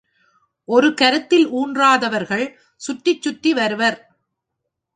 ஒரு 0.67 0.93
கருத்தில் 0.93 1.45
ஊன்றாதவர்கள் 1.51 2.45
சுற்றிச் 2.81 3.21
சுற்றி 3.21 3.53
வருவர். 3.53 3.97